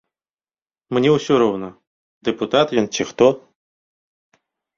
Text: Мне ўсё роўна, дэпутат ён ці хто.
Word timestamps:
Мне 0.97 1.09
ўсё 1.15 1.33
роўна, 1.43 1.69
дэпутат 2.29 2.67
ён 2.83 2.89
ці 2.99 3.07
хто. 3.11 3.27